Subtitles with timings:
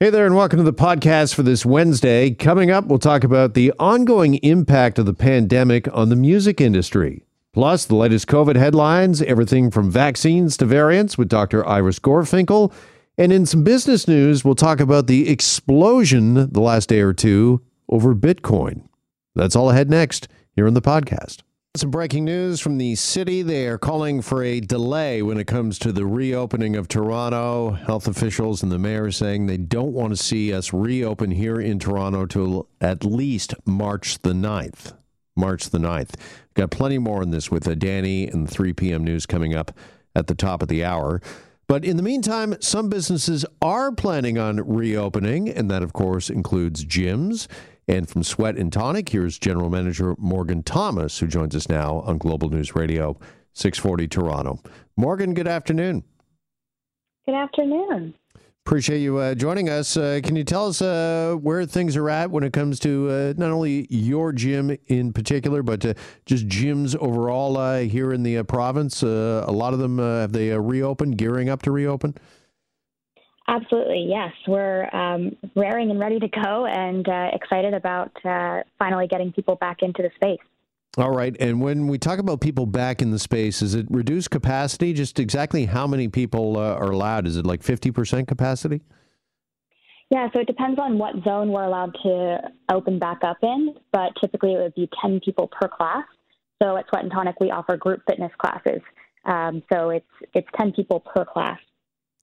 [0.00, 2.30] Hey there, and welcome to the podcast for this Wednesday.
[2.30, 7.24] Coming up, we'll talk about the ongoing impact of the pandemic on the music industry.
[7.52, 11.66] Plus, the latest COVID headlines, everything from vaccines to variants with Dr.
[11.66, 12.72] Iris Gorfinkel.
[13.16, 17.60] And in some business news, we'll talk about the explosion the last day or two
[17.88, 18.82] over Bitcoin.
[19.34, 21.38] That's all ahead next here on the podcast.
[21.78, 23.40] Some breaking news from the city.
[23.42, 27.70] They are calling for a delay when it comes to the reopening of Toronto.
[27.70, 31.60] Health officials and the mayor are saying they don't want to see us reopen here
[31.60, 34.94] in Toronto till at least March the 9th.
[35.36, 36.14] March the 9th.
[36.54, 39.04] Got plenty more on this with uh, Danny and 3 p.m.
[39.04, 39.70] news coming up
[40.16, 41.22] at the top of the hour.
[41.68, 46.84] But in the meantime, some businesses are planning on reopening, and that, of course, includes
[46.84, 47.46] gyms.
[47.88, 52.18] And from Sweat and Tonic, here's General Manager Morgan Thomas, who joins us now on
[52.18, 53.18] Global News Radio
[53.54, 54.60] 640 Toronto.
[54.94, 56.04] Morgan, good afternoon.
[57.24, 58.12] Good afternoon.
[58.66, 59.96] Appreciate you uh, joining us.
[59.96, 63.34] Uh, can you tell us uh, where things are at when it comes to uh,
[63.38, 65.94] not only your gym in particular, but uh,
[66.26, 69.02] just gyms overall uh, here in the province?
[69.02, 72.14] a lot of them have they reopened, gearing up to reopen?
[73.60, 74.32] Absolutely, yes.
[74.46, 79.56] We're um, raring and ready to go and uh, excited about uh, finally getting people
[79.56, 80.38] back into the space.
[80.96, 81.36] All right.
[81.40, 84.92] And when we talk about people back in the space, is it reduced capacity?
[84.92, 87.26] Just exactly how many people uh, are allowed?
[87.26, 88.80] Is it like 50% capacity?
[90.10, 92.38] Yeah, so it depends on what zone we're allowed to
[92.72, 96.04] open back up in, but typically it would be 10 people per class.
[96.62, 98.80] So at Sweat and Tonic, we offer group fitness classes.
[99.24, 101.58] Um, so it's it's 10 people per class.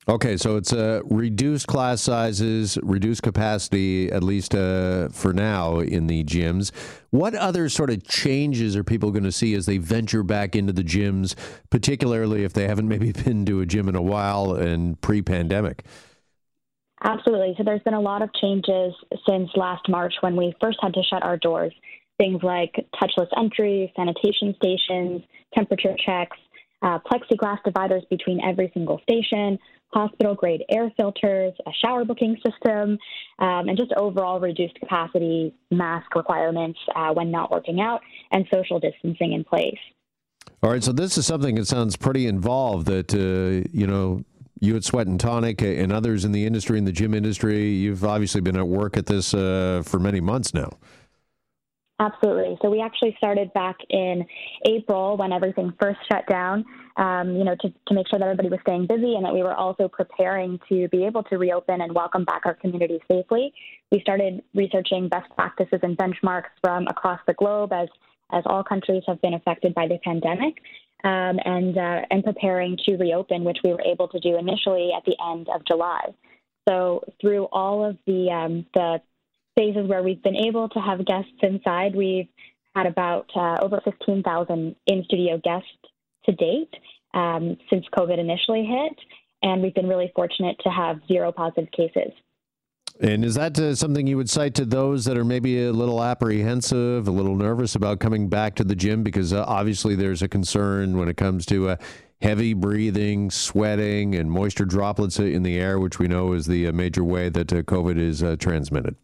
[0.07, 6.05] Okay, so it's uh, reduced class sizes, reduced capacity, at least uh, for now in
[6.05, 6.71] the gyms.
[7.09, 10.73] What other sort of changes are people going to see as they venture back into
[10.73, 11.33] the gyms,
[11.71, 15.85] particularly if they haven't maybe been to a gym in a while and pre pandemic?
[17.03, 17.55] Absolutely.
[17.57, 18.93] So there's been a lot of changes
[19.27, 21.73] since last March when we first had to shut our doors.
[22.17, 25.23] Things like touchless entry, sanitation stations,
[25.55, 26.37] temperature checks,
[26.81, 29.57] uh, plexiglass dividers between every single station,
[29.93, 32.97] hospital grade air filters, a shower booking system,
[33.39, 38.79] um, and just overall reduced capacity mask requirements uh, when not working out and social
[38.79, 39.77] distancing in place.
[40.61, 44.23] All right, so this is something that sounds pretty involved that, uh, you know,
[44.59, 48.03] you at Sweat and Tonic and others in the industry, in the gym industry, you've
[48.03, 50.71] obviously been at work at this uh, for many months now.
[51.97, 52.57] Absolutely.
[52.61, 54.25] So we actually started back in
[54.67, 56.65] April when everything first shut down,
[56.97, 59.43] um, you know, to, to make sure that everybody was staying busy and that we
[59.43, 63.53] were also preparing to be able to reopen and welcome back our community safely.
[63.93, 67.87] We started researching best practices and benchmarks from across the globe as,
[68.33, 70.55] as all countries have been affected by the pandemic.
[71.03, 75.03] Um, and uh, and preparing to reopen, which we were able to do initially at
[75.05, 76.15] the end of July.
[76.67, 79.01] So through all of the um, the
[79.55, 81.95] phases where we've been able to have guests inside.
[81.95, 82.27] We've
[82.75, 85.69] had about uh, over 15,000 in studio guests
[86.25, 86.73] to date
[87.13, 88.99] um, since COVID initially hit,
[89.41, 92.11] and we've been really fortunate to have zero positive cases.
[92.99, 96.01] And is that uh, something you would cite to those that are maybe a little
[96.01, 99.03] apprehensive, a little nervous about coming back to the gym?
[99.03, 101.75] Because uh, obviously there's a concern when it comes to uh,
[102.21, 106.71] heavy breathing, sweating, and moisture droplets in the air, which we know is the uh,
[106.71, 108.95] major way that uh, COVID is uh, transmitted.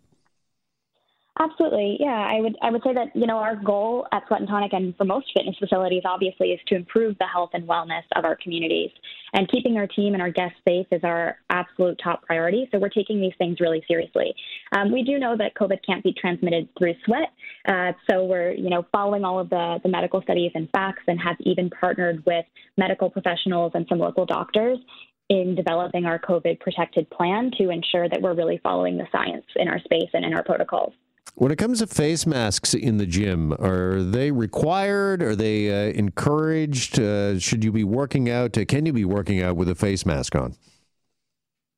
[1.40, 2.28] Absolutely, yeah.
[2.30, 4.96] I would I would say that you know our goal at Sweat and Tonic and
[4.97, 8.90] for most fitness facilities obviously is to improve the health and wellness of our communities,
[9.34, 12.68] and keeping our team and our guests safe is our absolute top priority.
[12.69, 14.36] So we're taking these things really seriously.
[14.74, 17.30] Um, we do know that COVID can't be transmitted through sweat,
[17.66, 21.18] uh, so we're you know following all of the the medical studies and facts, and
[21.22, 22.46] have even partnered with
[22.78, 24.80] medical professionals and some local doctors
[25.30, 29.69] in developing our COVID protected plan to ensure that we're really following the science in
[29.69, 30.92] our space and in our protocols.
[31.36, 35.24] When it comes to face masks in the gym, are they required?
[35.24, 37.00] Are they uh, encouraged?
[37.00, 38.58] Uh, should you be working out?
[38.58, 40.56] Uh, can you be working out with a face mask on?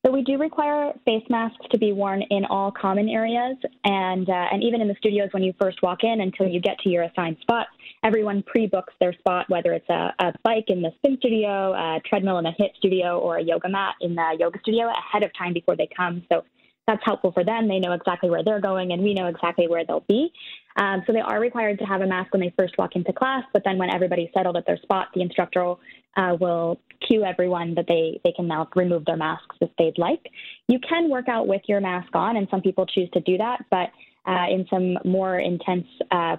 [0.06, 3.56] So we do require face masks to be worn in all common areas,
[3.86, 6.78] and uh, and even in the studios when you first walk in until you get
[6.80, 7.68] to your assigned spot.
[8.04, 12.38] Everyone pre-books their spot, whether it's a, a bike in the spin studio, a treadmill
[12.40, 15.54] in the HIIT studio, or a yoga mat in the yoga studio ahead of time
[15.54, 16.22] before they come.
[16.28, 16.44] So
[16.88, 17.68] that's helpful for them.
[17.68, 20.32] They know exactly where they're going, and we know exactly where they'll be.
[20.76, 23.44] Um, so they are required to have a mask when they first walk into class.
[23.54, 25.76] But then when everybody's settled at their spot, the instructor
[26.18, 30.30] uh, will cue everyone that they they can now remove their masks if they'd like.
[30.68, 33.64] You can work out with your mask on, and some people choose to do that.
[33.70, 33.90] But
[34.26, 36.38] uh, in some more intense uh,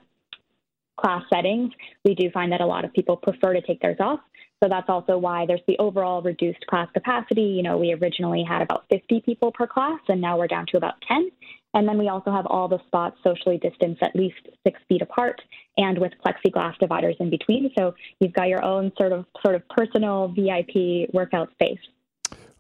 [0.99, 1.73] class settings,
[2.05, 4.21] we do find that a lot of people prefer to take theirs off.
[4.63, 7.43] So that's also why there's the overall reduced class capacity.
[7.43, 10.77] You know, we originally had about 50 people per class, and now we're down to
[10.77, 11.31] about 10.
[11.75, 15.41] And then we also have all the spots socially distanced at least six feet apart
[15.77, 17.71] and with plexiglass dividers in between.
[17.77, 21.81] So you've got your own sort of sort of personal VIP workout space.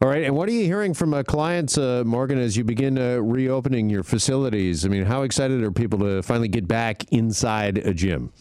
[0.03, 0.25] All right.
[0.25, 3.89] And what are you hearing from uh, clients, uh, Morgan, as you begin uh, reopening
[3.89, 4.85] your facilities?
[4.85, 8.33] I mean, how excited are people to finally get back inside a gym?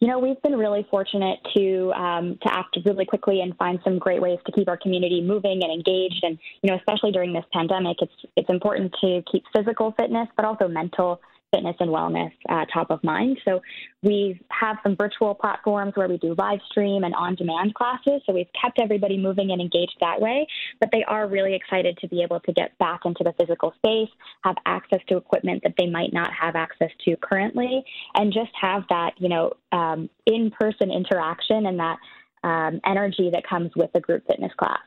[0.00, 3.98] You know, we've been really fortunate to um, to act really quickly and find some
[3.98, 6.20] great ways to keep our community moving and engaged.
[6.22, 10.44] And you know, especially during this pandemic, it's it's important to keep physical fitness, but
[10.44, 11.20] also mental
[11.52, 13.38] fitness and wellness uh, top of mind.
[13.44, 13.60] So
[14.02, 18.22] we have some virtual platforms where we do live stream and on demand classes.
[18.26, 20.46] So we've kept everybody moving and engaged that way.
[20.80, 24.10] But they are really excited to be able to get back into the physical space,
[24.44, 27.82] have access to equipment that they might not have access to currently,
[28.14, 31.98] and just have that, you know, um, in person interaction and that
[32.44, 34.78] um, energy that comes with a group fitness class.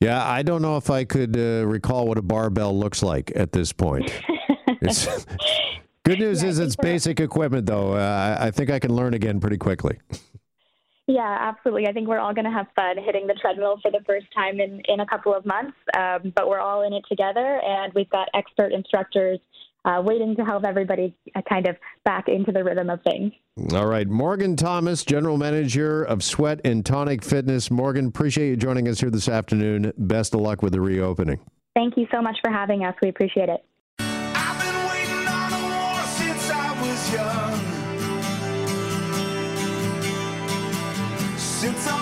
[0.00, 3.50] Yeah, I don't know if I could uh, recall what a barbell looks like at
[3.52, 4.12] this point.
[6.04, 7.94] good news yeah, is it's basic equipment, though.
[7.94, 9.98] Uh, I think I can learn again pretty quickly.
[11.06, 11.86] Yeah, absolutely.
[11.88, 14.60] I think we're all going to have fun hitting the treadmill for the first time
[14.60, 18.10] in, in a couple of months, um, but we're all in it together, and we've
[18.10, 19.38] got expert instructors
[19.86, 23.32] uh, waiting to help everybody uh, kind of back into the rhythm of things.
[23.72, 24.06] All right.
[24.06, 27.70] Morgan Thomas, General Manager of Sweat and Tonic Fitness.
[27.70, 29.92] Morgan, appreciate you joining us here this afternoon.
[29.96, 31.40] Best of luck with the reopening.
[31.74, 32.94] Thank you so much for having us.
[33.00, 33.64] We appreciate it.
[41.60, 41.97] Since I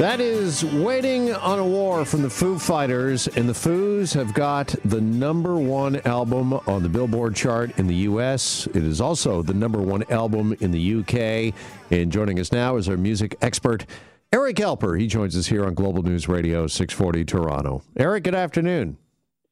[0.00, 4.74] That is Waiting on a War from the Foo Fighters, and the Foos have got
[4.82, 8.66] the number one album on the Billboard chart in the U.S.
[8.68, 11.52] It is also the number one album in the U.K.
[11.90, 13.84] And joining us now is our music expert,
[14.32, 14.98] Eric Alper.
[14.98, 17.82] He joins us here on Global News Radio 640 Toronto.
[17.94, 18.96] Eric, good afternoon.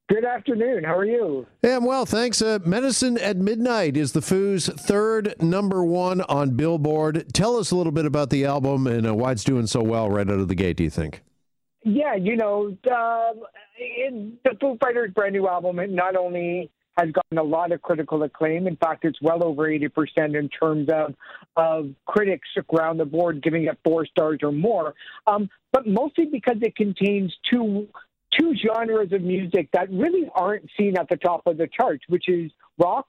[0.09, 0.85] Good afternoon.
[0.85, 1.47] How are you?
[1.63, 2.41] Yeah, I'm well, thanks.
[2.41, 7.27] Uh, Medicine at Midnight is the Foo's third number one on Billboard.
[7.35, 10.09] Tell us a little bit about the album and uh, why it's doing so well
[10.09, 11.23] right out of the gate, do you think?
[11.85, 13.33] Yeah, you know, uh,
[13.79, 18.23] the Foo Fighters' brand new album it not only has gotten a lot of critical
[18.23, 18.67] acclaim.
[18.67, 21.15] In fact, it's well over 80% in terms of,
[21.57, 24.95] of critics around the board giving it four stars or more,
[25.27, 27.87] um, but mostly because it contains two
[28.39, 32.29] two genres of music that really aren't seen at the top of the charts, which
[32.29, 33.07] is rock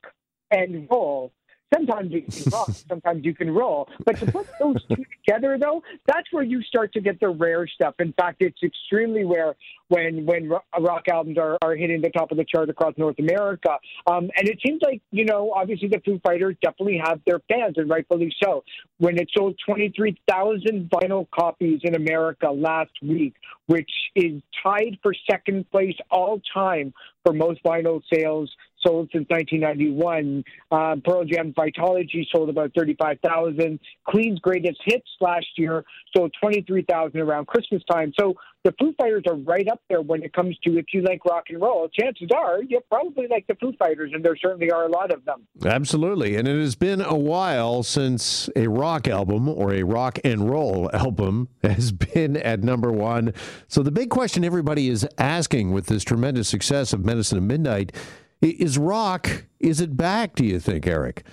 [0.51, 1.31] and roll.
[1.73, 3.87] Sometimes you can rock, sometimes you can roll.
[4.05, 7.67] But to put those two together, though, that's where you start to get the rare
[7.67, 7.95] stuff.
[7.99, 9.55] In fact, it's extremely rare
[9.89, 13.77] when when rock albums are, are hitting the top of the chart across North America.
[14.07, 17.75] Um, and it seems like you know, obviously, the Foo Fighters definitely have their fans,
[17.77, 18.63] and rightfully so.
[18.97, 23.35] When it sold 23,000 vinyl copies in America last week,
[23.67, 26.93] which is tied for second place all time
[27.23, 28.51] for most vinyl sales
[28.85, 30.43] sold since 1991.
[30.71, 33.79] Uh, Pearl Jam's Vitalogy sold about 35,000.
[34.05, 35.83] Queen's Greatest Hits last year
[36.15, 38.13] sold 23,000 around Christmas time.
[38.19, 38.35] So
[38.65, 41.45] the Foo Fighters are right up there when it comes to if you like rock
[41.49, 41.87] and roll.
[41.87, 45.23] Chances are you probably like the Foo Fighters, and there certainly are a lot of
[45.23, 45.47] them.
[45.65, 46.35] Absolutely.
[46.35, 50.89] And it has been a while since a rock album or a rock and roll
[50.93, 53.33] album has been at number one.
[53.67, 57.93] So the big question everybody is asking with this tremendous success of Medicine at Midnight
[58.41, 61.25] is rock, is it back, do you think, Eric?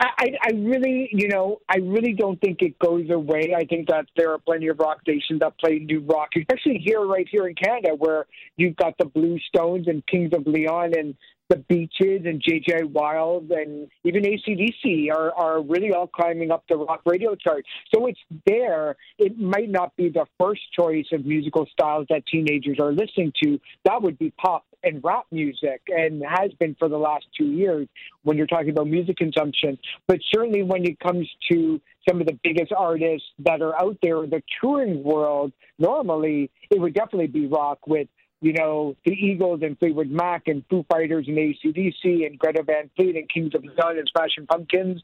[0.00, 3.54] I, I really, you know, I really don't think it goes away.
[3.56, 7.00] I think that there are plenty of rock stations that play new rock, especially here,
[7.06, 11.14] right here in Canada, where you've got the Blue Stones and Kings of Leon and
[11.50, 16.76] the Beaches and JJ Wilde and even ACDC are, are really all climbing up the
[16.76, 17.64] rock radio chart.
[17.94, 18.96] So it's there.
[19.18, 23.60] It might not be the first choice of musical styles that teenagers are listening to.
[23.84, 27.88] That would be pop and rap music and has been for the last two years
[28.22, 29.78] when you're talking about music consumption.
[30.06, 34.24] But certainly when it comes to some of the biggest artists that are out there
[34.24, 38.08] in the touring world, normally it would definitely be rock with
[38.44, 42.90] you know, the Eagles and Fleetwood Mac and Foo Fighters and ACDC and Greta Van
[42.94, 45.02] Fleet and Kings of Leon and Smashing Pumpkins,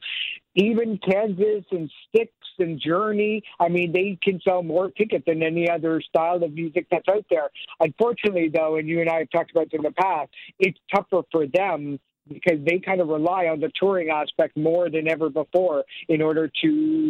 [0.53, 3.41] even Kansas and Styx and Journey.
[3.59, 7.25] I mean, they can sell more tickets than any other style of music that's out
[7.31, 7.49] there.
[7.79, 10.29] Unfortunately, though, and you and I have talked about this in the past,
[10.59, 15.07] it's tougher for them because they kind of rely on the touring aspect more than
[15.07, 16.67] ever before in order to,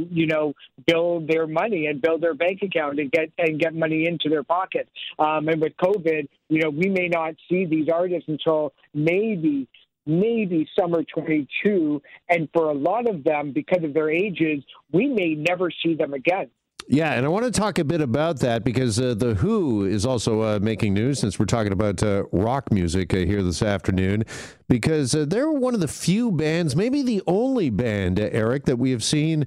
[0.09, 0.53] you know,
[0.85, 4.43] build their money and build their bank account and get and get money into their
[4.43, 4.87] pocket.
[5.19, 9.67] Um, and with COVID, you know, we may not see these artists until maybe
[10.05, 12.01] maybe summer 22.
[12.29, 16.13] And for a lot of them, because of their ages, we may never see them
[16.13, 16.49] again.
[16.87, 20.05] Yeah, and I want to talk a bit about that because uh, The Who is
[20.05, 24.23] also uh, making news since we're talking about uh, rock music uh, here this afternoon.
[24.67, 28.77] Because uh, they're one of the few bands, maybe the only band, uh, Eric, that
[28.77, 29.45] we have seen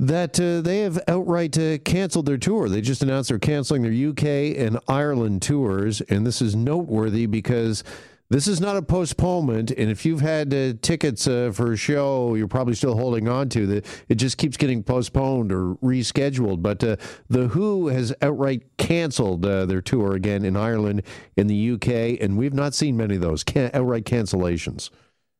[0.00, 2.68] that they have outright canceled their tour.
[2.68, 6.00] They just announced they're canceling their UK and Ireland tours.
[6.02, 7.82] And this is noteworthy because
[8.30, 12.34] this is not a postponement, and if you've had uh, tickets uh, for a show,
[12.34, 13.86] you're probably still holding on to that.
[14.08, 16.62] It just keeps getting postponed or rescheduled.
[16.62, 16.96] But uh,
[17.28, 21.02] the Who has outright canceled uh, their tour again in Ireland,
[21.36, 24.90] in the UK, and we've not seen many of those can- outright cancellations.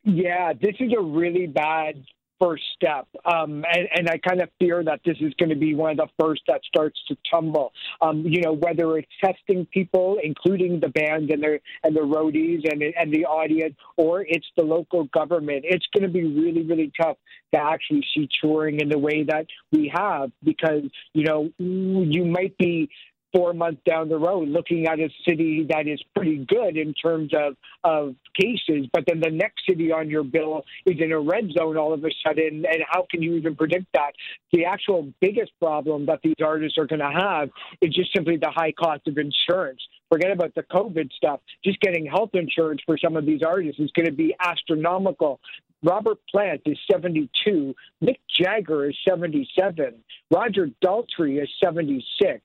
[0.04, 2.02] Yeah, this is a really bad
[2.40, 3.06] first step.
[3.24, 5.96] Um, and, and, I kind of fear that this is going to be one of
[5.96, 7.72] the first that starts to tumble.
[8.00, 12.70] Um, you know, whether it's testing people, including the band and their and the roadies
[12.70, 16.92] and and the audience, or it's the local government, it's going to be really really
[17.00, 17.16] tough
[17.54, 20.82] to actually see touring in the way that we have because
[21.14, 22.88] you know you might be
[23.32, 27.32] four months down the road looking at a city that is pretty good in terms
[27.34, 31.50] of, of cases, but then the next city on your bill is in a red
[31.56, 34.12] zone all of a sudden, and how can you even predict that?
[34.52, 38.50] The actual biggest problem that these artists are going to have is just simply the
[38.50, 39.80] high cost of insurance.
[40.10, 41.40] Forget about the COVID stuff.
[41.64, 45.40] Just getting health insurance for some of these artists is going to be astronomical.
[45.82, 47.74] Robert Plant is 72.
[48.02, 49.94] Mick Jagger is 77.
[50.30, 52.40] Roger Daltrey is 76.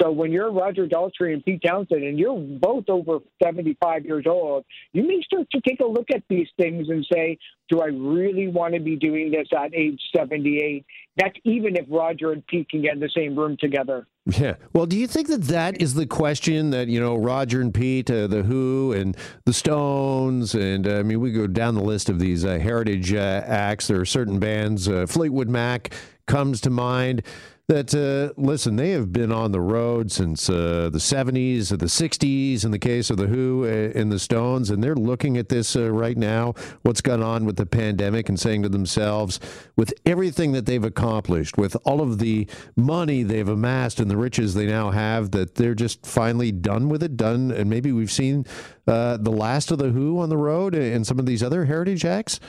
[0.00, 4.64] So when you're Roger Daltrey and Pete Townshend and you're both over 75 years old,
[4.92, 8.48] you may start to take a look at these things and say, do I really
[8.48, 10.84] want to be doing this at age 78?
[11.16, 14.06] That's even if Roger and Pete can get in the same room together.
[14.24, 14.54] Yeah.
[14.72, 18.08] Well, do you think that that is the question that, you know, Roger and Pete,
[18.08, 22.08] uh, The Who, and The Stones, and uh, I mean, we go down the list
[22.08, 23.88] of these uh, heritage uh, acts.
[23.88, 25.92] There are certain bands, uh, Fleetwood Mac
[26.26, 27.22] comes to mind
[27.68, 31.86] that uh, listen, they have been on the road since uh, the 70s or the
[31.86, 35.48] 60s in the case of the Who uh, and the Stones, and they're looking at
[35.48, 39.38] this uh, right now, what's gone on with the pandemic, and saying to themselves,
[39.76, 44.54] with everything that they've accomplished, with all of the money they've amassed and the riches
[44.54, 48.44] they now have, that they're just finally done with it, done, and maybe we've seen
[48.88, 52.04] uh, the last of the Who on the road and some of these other heritage
[52.04, 52.40] acts.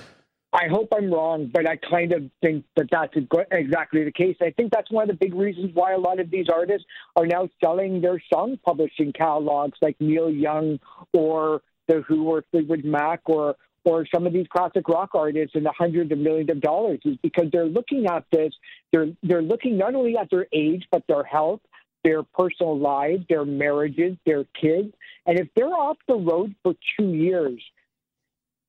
[0.54, 3.14] I hope I'm wrong, but I kind of think that that's
[3.52, 4.38] exactly the case.
[4.40, 7.26] I think that's one of the big reasons why a lot of these artists are
[7.26, 10.80] now selling their song publishing catalogs, like Neil Young
[11.12, 13.56] or The Who or Fleetwood Mac or
[13.86, 17.18] or some of these classic rock artists in the hundreds of millions of dollars, is
[17.22, 18.54] because they're looking at this.
[18.92, 21.62] They're they're looking not only at their age but their health,
[22.04, 24.94] their personal lives, their marriages, their kids,
[25.26, 27.60] and if they're off the road for two years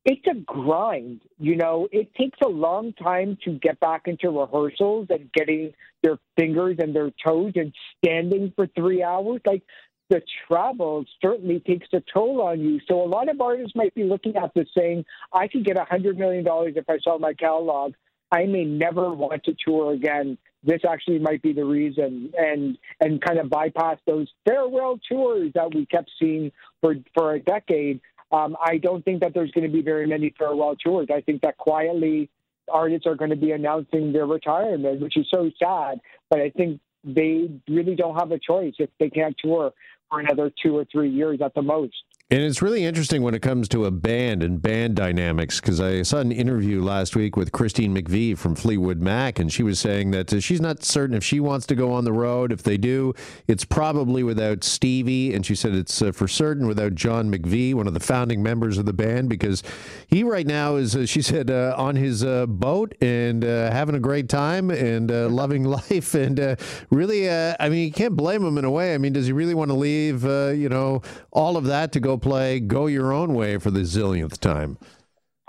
[0.04, 1.23] it's a grind.
[1.38, 6.18] You know, it takes a long time to get back into rehearsals and getting their
[6.37, 9.40] fingers and their toes and standing for three hours.
[9.46, 9.62] Like
[10.11, 12.80] the travel certainly takes a toll on you.
[12.87, 15.84] So a lot of artists might be looking at this saying, I could get a
[15.84, 17.94] hundred million dollars if I sell my catalog.
[18.30, 20.37] I may never want to tour again.
[20.62, 25.75] This actually might be the reason, and and kind of bypass those farewell tours that
[25.75, 28.00] we kept seeing for for a decade
[28.35, 31.07] um, I don't think that there's going to be very many farewell tours.
[31.14, 32.29] I think that quietly
[32.69, 36.00] artists are going to be announcing their retirement, which is so sad.
[36.31, 39.73] But I think they really don't have a choice if they can't tour
[40.11, 41.95] for another two or three years at the most.
[42.31, 46.00] And it's really interesting when it comes to a band and band dynamics because I
[46.00, 50.11] saw an interview last week with Christine McVie from Fleetwood Mac, and she was saying
[50.12, 52.50] that uh, she's not certain if she wants to go on the road.
[52.50, 53.12] If they do,
[53.47, 57.87] it's probably without Stevie, and she said it's uh, for certain without John McVie, one
[57.87, 59.62] of the founding members of the band, because
[60.07, 63.97] he right now is, uh, she said, uh, on his uh, boat and uh, having
[63.97, 66.57] a great time and loving life, and
[66.88, 68.95] really, I mean, you can't blame him in a way.
[68.95, 72.13] I mean, does he really want to leave, you know, all of that to go?
[72.18, 74.78] Play Go Your Own Way for the zillionth time.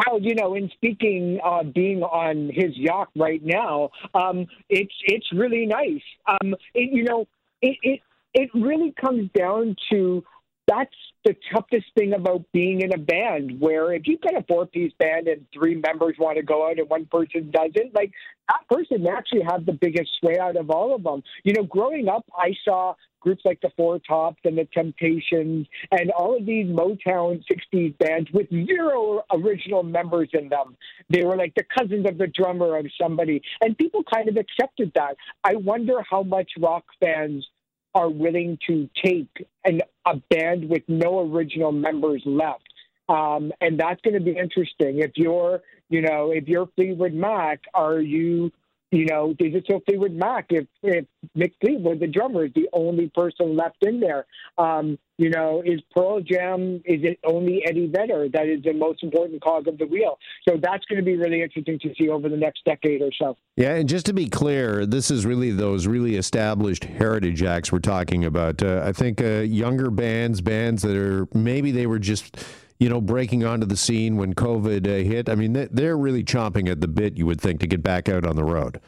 [0.06, 5.32] Well, you know, in speaking, uh, being on his yacht right now, um, it's it's
[5.34, 6.02] really nice.
[6.28, 7.28] Um, it, you know,
[7.62, 8.00] it, it
[8.34, 10.24] it really comes down to
[10.68, 10.96] that's
[11.26, 14.94] the toughest thing about being in a band where if you've got a four piece
[15.00, 18.12] band and three members want to go out and one person doesn't, like
[18.48, 21.24] that person actually have the biggest sway out of all of them.
[21.44, 22.94] You know, growing up, I saw
[23.26, 28.30] groups like the Four Tops and the Temptations and all of these Motown 60s bands
[28.32, 30.78] with zero original members in them.
[31.10, 33.42] They were like the cousins of the drummer of somebody.
[33.62, 35.18] And people kind of accepted that.
[35.44, 37.48] I wonder how much rock fans
[37.96, 42.62] are willing to take an, a band with no original members left.
[43.08, 45.00] Um, and that's going to be interesting.
[45.00, 48.52] If you're, you know, if you're Fleetwood Mac, are you
[48.96, 51.06] you know, is it still Fleetwood Mac if, if
[51.38, 54.26] Mick Fleetwood, the drummer, is the only person left in there?
[54.58, 59.04] Um, you know, is Pearl Jam, is it only Eddie Vedder that is the most
[59.04, 60.18] important cog of the wheel?
[60.48, 63.36] So that's going to be really interesting to see over the next decade or so.
[63.58, 67.80] Yeah, and just to be clear, this is really those really established heritage acts we're
[67.80, 68.64] talking about.
[68.64, 72.38] Uh, I think uh, younger bands, bands that are maybe they were just
[72.80, 75.30] you know, breaking onto the scene when COVID uh, hit.
[75.30, 78.26] I mean, they're really chomping at the bit, you would think, to get back out
[78.26, 78.82] on the road.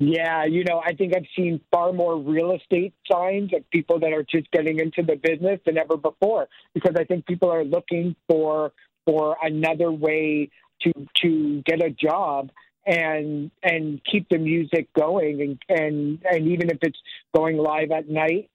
[0.00, 4.12] Yeah, you know, I think I've seen far more real estate signs of people that
[4.12, 8.14] are just getting into the business than ever before because I think people are looking
[8.28, 8.72] for
[9.04, 10.50] for another way
[10.82, 10.92] to
[11.22, 12.50] to get a job
[12.86, 16.98] and and keep the music going and and and even if it's
[17.34, 18.50] going live at night,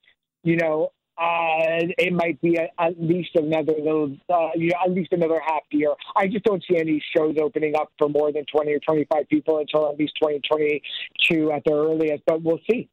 [0.46, 4.92] you know, uh, it might be a, at least another little, uh, you know, at
[4.92, 5.94] least another half year.
[6.16, 9.60] I just don't see any shows opening up for more than 20 or 25 people
[9.60, 12.90] until at least 2022 at the earliest, but we'll see.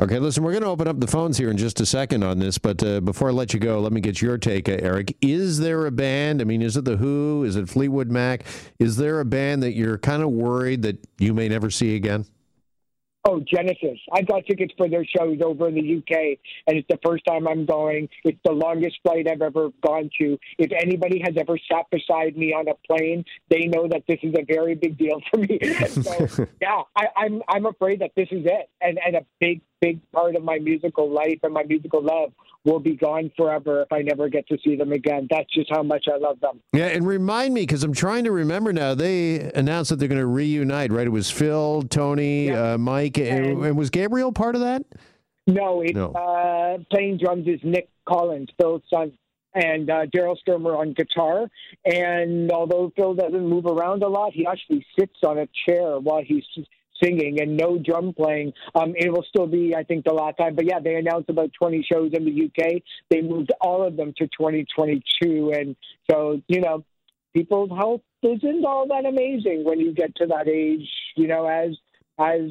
[0.00, 2.38] Okay, listen, we're going to open up the phones here in just a second on
[2.38, 5.14] this, but uh, before I let you go, let me get your take, uh, Eric.
[5.20, 6.40] Is there a band?
[6.40, 7.44] I mean, is it The Who?
[7.44, 8.44] Is it Fleetwood Mac?
[8.78, 12.24] Is there a band that you're kind of worried that you may never see again?
[13.24, 13.98] Oh, Genesis.
[14.12, 17.46] I got tickets for their shows over in the UK, and it's the first time
[17.46, 18.08] I'm going.
[18.24, 20.38] It's the longest flight I've ever gone to.
[20.58, 24.34] If anybody has ever sat beside me on a plane, they know that this is
[24.38, 25.58] a very big deal for me.
[25.88, 30.00] so, yeah, I, I'm I'm afraid that this is it, and and a big big
[30.12, 32.32] part of my musical life and my musical love
[32.64, 35.26] will be gone forever if I never get to see them again.
[35.30, 36.60] That's just how much I love them.
[36.72, 38.94] Yeah, and remind me because I'm trying to remember now.
[38.94, 41.06] They announced that they're going to reunite, right?
[41.06, 42.74] It was Phil, Tony, yeah.
[42.74, 44.84] uh, Mike, and, and, was Gabriel part of that?
[45.46, 46.12] No, it, no.
[46.12, 49.12] Uh, playing drums is Nic Collins, Phil's son
[49.54, 51.48] and uh, Daryl Stuermer on guitar.
[51.84, 56.22] And although Phil doesn't move around a lot, he actually sits on a chair while
[56.24, 56.44] he's
[57.02, 58.52] singing and no drum playing.
[58.74, 60.54] Um, it will still be, I think, the last time.
[60.54, 62.82] But yeah, they announced about 20 shows in the UK.
[63.10, 65.52] They moved all of them to 2022.
[65.54, 65.76] And
[66.10, 66.84] so, you know,
[67.34, 71.76] people's health isn't all that amazing when you get to that age, you know, as,
[72.18, 72.50] as,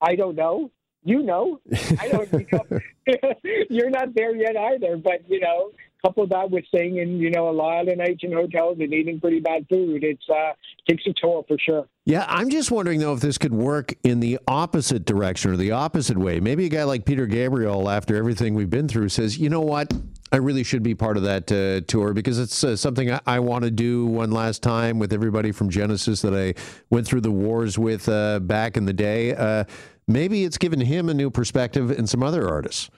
[0.00, 0.70] I don't know,
[1.04, 1.60] you know,
[1.98, 2.80] I don't you know,
[3.70, 5.70] you're not there yet either, but you know,
[6.02, 8.92] couple of that with staying in, you know, a lot of nights in hotels and
[8.92, 10.52] eating pretty bad food, it's uh,
[10.88, 11.86] takes a toll for sure.
[12.04, 15.72] Yeah, I'm just wondering though if this could work in the opposite direction or the
[15.72, 16.40] opposite way.
[16.40, 19.92] Maybe a guy like Peter Gabriel, after everything we've been through, says, you know what,
[20.32, 23.38] I really should be part of that uh, tour because it's uh, something I, I
[23.40, 26.54] want to do one last time with everybody from Genesis that I
[26.88, 29.34] went through the wars with uh, back in the day.
[29.34, 29.64] Uh,
[30.06, 32.90] maybe it's given him a new perspective and some other artists.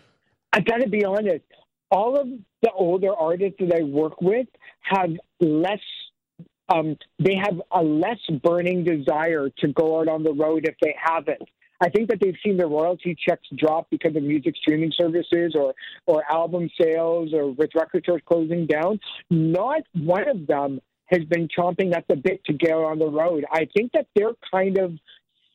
[0.52, 1.44] I got to be honest
[1.92, 2.26] all of
[2.62, 4.48] the older artists that I work with
[4.80, 5.78] have less
[6.68, 10.94] um, they have a less burning desire to go out on the road if they
[10.98, 11.42] haven't.
[11.82, 15.74] I think that they've seen their royalty checks drop because of music streaming services or
[16.06, 19.00] or album sales or with record stores closing down.
[19.28, 23.44] Not one of them has been chomping at the bit to get on the road.
[23.52, 24.92] I think that they're kind of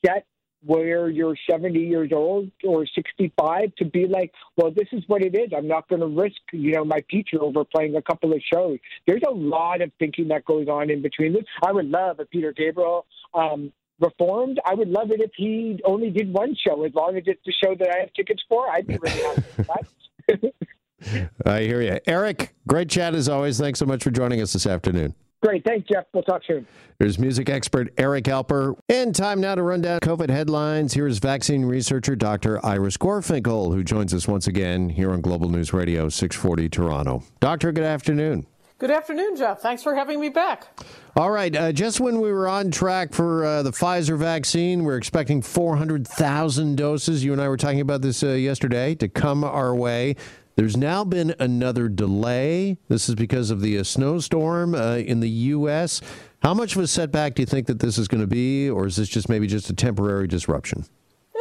[0.06, 0.26] set
[0.68, 5.34] where you're 70 years old or 65 to be like, well, this is what it
[5.34, 5.52] is.
[5.56, 8.78] I'm not going to risk, you know, my future over playing a couple of shows.
[9.08, 11.44] There's a lot of thinking that goes on in between this.
[11.66, 14.60] I would love if Peter Gabriel um, reformed.
[14.66, 17.54] I would love it if he only did one show, as long as it's the
[17.64, 18.70] show that I have tickets for.
[18.70, 20.54] I'd be really happy with that.
[21.46, 22.00] I hear you.
[22.06, 23.58] Eric, great chat as always.
[23.58, 25.16] Thanks so much for joining us this afternoon.
[25.44, 25.64] Great.
[25.64, 26.06] Thanks, Jeff.
[26.14, 26.66] We'll talk soon.
[27.00, 28.76] There's music expert Eric Alper.
[28.90, 30.94] And time now to run down COVID headlines.
[30.94, 32.64] Here's vaccine researcher Dr.
[32.66, 37.24] Iris Gorfinkel, who joins us once again here on Global News Radio 640 Toronto.
[37.40, 38.48] Doctor, good afternoon.
[38.80, 39.60] Good afternoon, Jeff.
[39.60, 40.68] Thanks for having me back.
[41.16, 41.56] All right.
[41.56, 46.76] Uh, just when we were on track for uh, the Pfizer vaccine, we're expecting 400,000
[46.76, 47.24] doses.
[47.24, 50.16] You and I were talking about this uh, yesterday to come our way.
[50.58, 52.80] There's now been another delay.
[52.90, 56.02] This is because of the uh, snowstorm uh, in the U.S.
[56.42, 58.88] How much of a setback do you think that this is going to be, or
[58.88, 60.86] is this just maybe just a temporary disruption?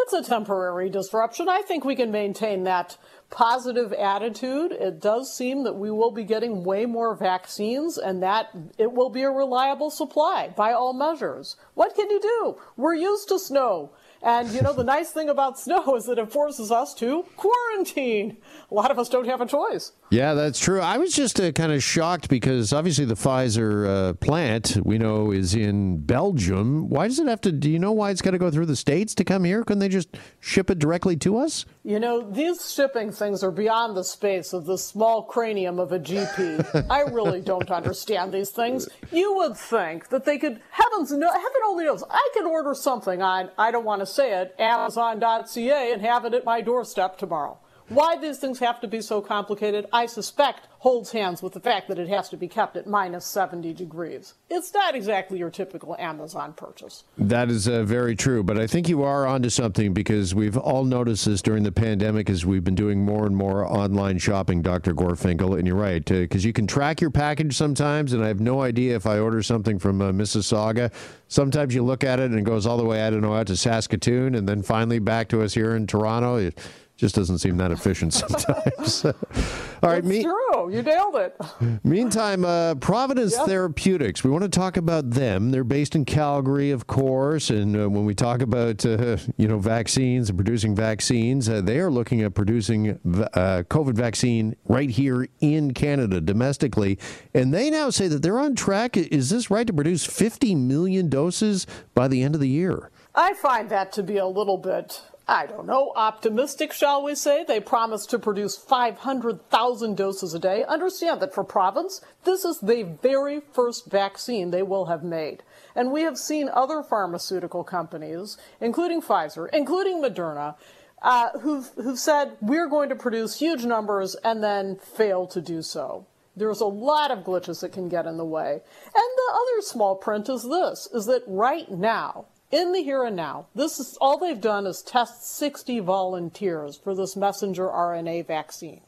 [0.06, 1.48] it's a temporary disruption.
[1.48, 2.96] I think we can maintain that
[3.28, 4.70] positive attitude.
[4.70, 9.10] It does seem that we will be getting way more vaccines and that it will
[9.10, 11.56] be a reliable supply by all measures.
[11.74, 12.56] What can you do?
[12.76, 13.90] We're used to snow.
[14.22, 18.38] And you know, the nice thing about snow is that it forces us to quarantine.
[18.70, 19.92] A lot of us don't have a choice.
[20.10, 20.80] Yeah, that's true.
[20.80, 25.32] I was just uh, kind of shocked because obviously the Pfizer uh, plant we know
[25.32, 26.88] is in Belgium.
[26.88, 27.52] Why does it have to?
[27.52, 29.64] Do you know why it's got to go through the states to come here?
[29.64, 31.66] Couldn't they just ship it directly to us?
[31.82, 35.98] You know, these shipping things are beyond the space of the small cranium of a
[35.98, 36.86] GP.
[36.90, 38.88] I really don't understand these things.
[39.12, 43.22] You would think that they could, heavens, no, heaven only knows, I could order something
[43.22, 47.58] on, I don't want to say it, Amazon.ca and have it at my doorstep tomorrow.
[47.88, 51.88] Why these things have to be so complicated, I suspect holds hands with the fact
[51.88, 54.34] that it has to be kept at minus 70 degrees.
[54.50, 57.04] It's not exactly your typical Amazon purchase.
[57.16, 60.84] That is uh, very true, but I think you are onto something because we've all
[60.84, 64.92] noticed this during the pandemic as we've been doing more and more online shopping, Dr.
[64.92, 68.40] Gorfinkel, and you're right, because uh, you can track your package sometimes, and I have
[68.40, 70.92] no idea if I order something from uh, Mississauga.
[71.28, 73.46] Sometimes you look at it and it goes all the way, I don't know, out
[73.48, 76.50] to Saskatoon, and then finally back to us here in Toronto.
[76.96, 79.04] Just doesn't seem that efficient sometimes.
[79.82, 80.72] All right, me- true.
[80.72, 81.36] You nailed it.
[81.84, 83.46] Meantime, uh, Providence yep.
[83.46, 84.24] Therapeutics.
[84.24, 85.50] We want to talk about them.
[85.50, 89.58] They're based in Calgary, of course, and uh, when we talk about uh, you know
[89.58, 95.28] vaccines and producing vaccines, uh, they are looking at producing uh, COVID vaccine right here
[95.40, 96.98] in Canada domestically,
[97.34, 98.96] and they now say that they're on track.
[98.96, 102.90] Is this right to produce 50 million doses by the end of the year?
[103.14, 107.42] I find that to be a little bit I don't know, optimistic, shall we say.
[107.42, 110.62] They promise to produce 500,000 doses a day.
[110.64, 115.42] Understand that for Providence, this is the very first vaccine they will have made.
[115.74, 120.54] And we have seen other pharmaceutical companies, including Pfizer, including Moderna,
[121.02, 125.60] uh, who've, who've said, we're going to produce huge numbers and then fail to do
[125.60, 126.06] so.
[126.36, 128.52] There's a lot of glitches that can get in the way.
[128.52, 128.60] And
[128.94, 133.46] the other small print is this, is that right now, in the here and now,
[133.54, 138.82] this is all they've done is test 60 volunteers for this messenger RNA vaccine.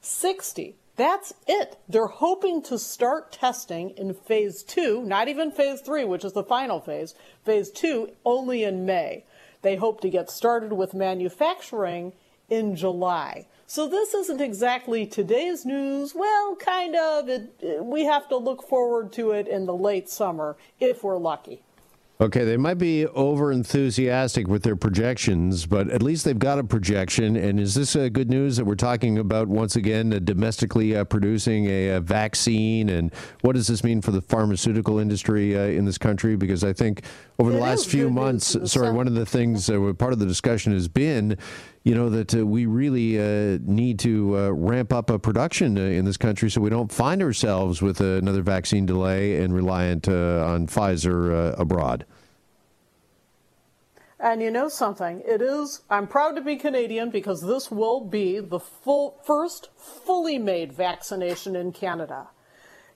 [0.00, 0.76] 60.
[0.96, 1.78] That's it.
[1.88, 6.44] They're hoping to start testing in phase two, not even phase three, which is the
[6.44, 9.24] final phase, phase two only in May.
[9.62, 12.12] They hope to get started with manufacturing
[12.48, 13.46] in July.
[13.66, 16.14] So this isn't exactly today's news.
[16.14, 17.28] Well, kind of.
[17.28, 21.62] It, we have to look forward to it in the late summer if we're lucky.
[22.22, 26.64] Okay, they might be over enthusiastic with their projections, but at least they've got a
[26.64, 27.34] projection.
[27.34, 31.04] And is this uh, good news that we're talking about once again uh, domestically uh,
[31.04, 32.90] producing a, a, vaccine?
[32.90, 36.36] And what does this mean for the pharmaceutical industry uh, in this country?
[36.36, 37.04] Because I think
[37.38, 40.26] over the it last few months, sorry, one of the things, uh, part of the
[40.26, 41.38] discussion has been,
[41.84, 43.16] you know, that uh, we really
[43.60, 48.02] need to ramp up a production in this country so we don't find ourselves with
[48.02, 52.04] another vaccine delay and reliant on Pfizer abroad.
[54.22, 55.22] And you know something?
[55.26, 60.36] It is, I'm proud to be Canadian because this will be the full, first fully
[60.36, 62.28] made vaccination in Canada.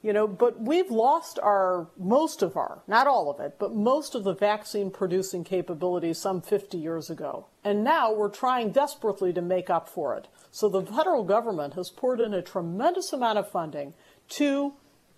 [0.02, 4.14] You know, but we've lost our, most of our, not all of it, but most
[4.14, 7.46] of the vaccine producing capabilities some 50 years ago.
[7.64, 10.28] And now we're trying desperately to make up for it.
[10.50, 13.94] So the federal government has poured in a tremendous amount of funding
[14.30, 14.74] to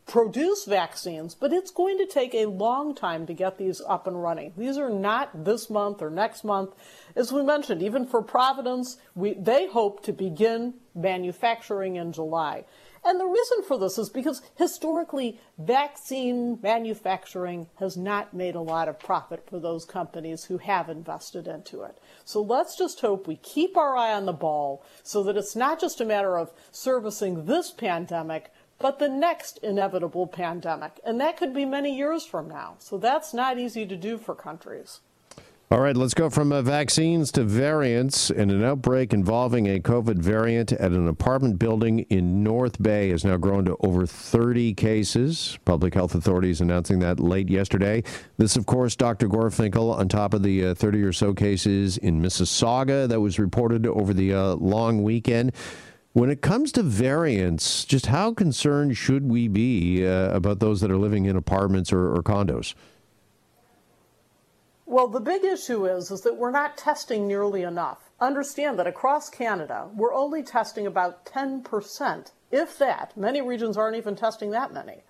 [0.06, 4.22] produce vaccines, but it's going to take a long time to get these up and
[4.22, 4.52] running.
[4.56, 6.74] These are not this month or next month.
[7.16, 12.64] As we mentioned, even for Providence, we, they hope to begin manufacturing in July.
[13.06, 18.88] And the reason for this is because historically, vaccine manufacturing has not made a lot
[18.88, 21.98] of profit for those companies who have invested into it.
[22.24, 25.80] So let's just hope we keep our eye on the ball so that it's not
[25.80, 31.00] just a matter of servicing this pandemic, but the next inevitable pandemic.
[31.04, 32.76] And that could be many years from now.
[32.78, 35.00] So that's not easy to do for countries.
[35.68, 38.30] All right, let's go from uh, vaccines to variants.
[38.30, 43.24] And an outbreak involving a COVID variant at an apartment building in North Bay has
[43.24, 45.58] now grown to over 30 cases.
[45.64, 48.04] Public health authorities announcing that late yesterday.
[48.36, 49.28] This, of course, Dr.
[49.28, 53.88] Gorfinkel, on top of the uh, 30 or so cases in Mississauga that was reported
[53.88, 55.52] over the uh, long weekend.
[56.16, 60.90] When it comes to variants, just how concerned should we be uh, about those that
[60.90, 62.72] are living in apartments or, or condos?
[64.86, 68.08] Well, the big issue is is that we're not testing nearly enough.
[68.18, 73.14] Understand that across Canada, we're only testing about 10%, if that.
[73.14, 75.02] Many regions aren't even testing that many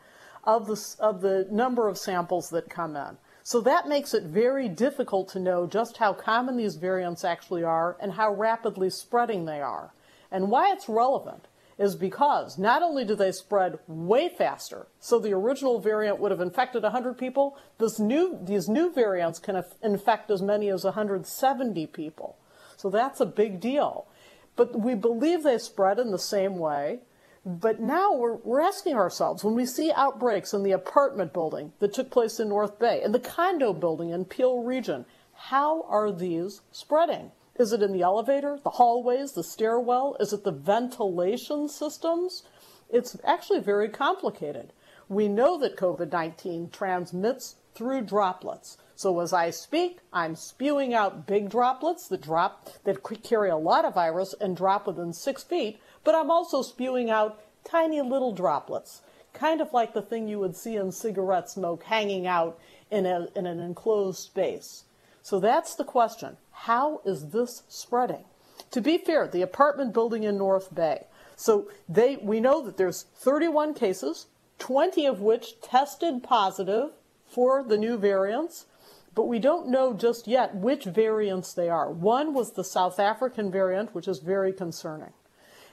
[0.43, 3.17] of the of the number of samples that come in.
[3.45, 7.97] So that makes it very difficult to know just how common these variants actually are
[8.01, 9.93] and how rapidly spreading they are.
[10.31, 11.47] And why it's relevant
[11.79, 16.41] is because not only do they spread way faster, so the original variant would have
[16.41, 22.37] infected 100 people, this new, these new variants can infect as many as 170 people.
[22.77, 24.07] So that's a big deal.
[24.55, 27.01] But we believe they spread in the same way.
[27.45, 31.93] But now we're, we're asking ourselves when we see outbreaks in the apartment building that
[31.93, 36.63] took place in North Bay, in the condo building in Peel region, how are these
[36.73, 37.31] spreading?
[37.59, 40.17] Is it in the elevator, the hallways, the stairwell?
[40.21, 42.43] Is it the ventilation systems?
[42.91, 44.73] It's actually very complicated.
[45.09, 48.77] We know that COVID 19 transmits through droplets.
[48.95, 53.85] So as I speak, I'm spewing out big droplets that drop that carry a lot
[53.85, 59.03] of virus and drop within six feet, but I'm also spewing out tiny little droplets,
[59.33, 62.59] kind of like the thing you would see in cigarette smoke hanging out
[62.91, 64.85] in, a, in an enclosed space.
[65.23, 66.37] So that's the question.
[66.61, 68.25] How is this spreading?
[68.73, 71.07] To be fair, the apartment building in North Bay.
[71.37, 74.27] So they, we know that there's 31 cases,
[74.59, 76.91] 20 of which tested positive
[77.27, 78.67] for the new variants,
[79.15, 81.91] but we don't know just yet which variants they are.
[81.91, 85.13] One was the South African variant, which is very concerning.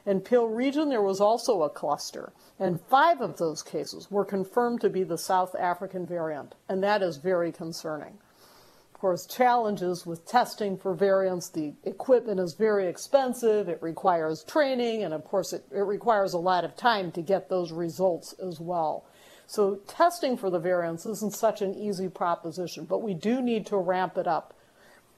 [0.06, 4.82] In Peel region, there was also a cluster, and five of those cases were confirmed
[4.82, 8.18] to be the South African variant, and that is very concerning.
[9.04, 15.04] Of course, challenges with testing for variants, the equipment is very expensive, it requires training,
[15.04, 18.62] and of course, it, it requires a lot of time to get those results as
[18.62, 19.04] well.
[19.46, 23.78] So, testing for the variants isn't such an easy proposition, but we do need to
[23.78, 24.54] ramp it up.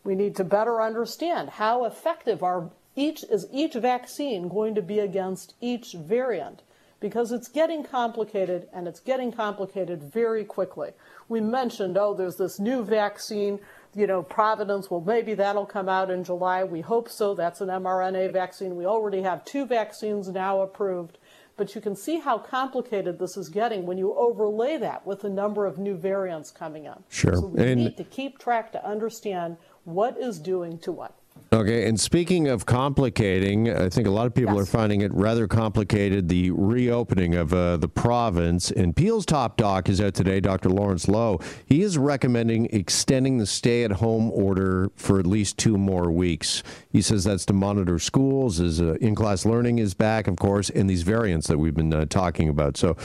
[0.03, 4.97] We need to better understand how effective are each is each vaccine going to be
[4.97, 6.63] against each variant
[7.05, 10.89] because it's getting complicated and it's getting complicated very quickly.
[11.29, 13.59] We mentioned, oh, there's this new vaccine,
[13.93, 16.63] you know, Providence, well, maybe that'll come out in July.
[16.63, 17.35] We hope so.
[17.35, 18.75] That's an mRNA vaccine.
[18.75, 21.19] We already have two vaccines now approved.
[21.57, 25.29] But you can see how complicated this is getting when you overlay that with the
[25.29, 27.03] number of new variants coming in.
[27.09, 27.35] Sure.
[27.35, 31.15] So we and need to keep track to understand what is doing to what.
[31.53, 34.63] Okay, and speaking of complicating, I think a lot of people yes.
[34.63, 38.71] are finding it rather complicated the reopening of uh, the province.
[38.71, 40.69] And Peel's top doc is out today, Dr.
[40.69, 41.39] Lawrence Loh.
[41.65, 46.63] He is recommending extending the stay at home order for at least two more weeks.
[46.89, 50.71] He says that's to monitor schools, as uh, in class learning is back, of course,
[50.71, 52.75] and these variants that we've been uh, talking about.
[52.75, 52.97] So,